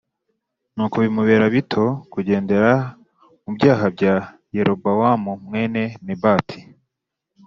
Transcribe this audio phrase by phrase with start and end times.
[0.75, 2.71] Nuko bimubereye bito kugendera
[3.43, 4.15] mu byaha bya
[4.55, 6.59] Yerobowamu mwene Nebati